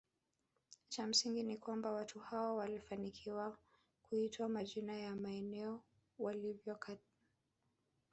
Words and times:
Cha 0.89 1.07
msingi 1.07 1.43
ni 1.43 1.57
kwamba 1.57 1.91
watu 1.91 2.19
hao 2.19 2.55
walifanikiwa 2.55 3.57
kuitwa 4.09 4.49
majina 4.49 4.97
ya 4.97 5.15
maeneo 5.15 5.81
waliyokaa 6.19 6.97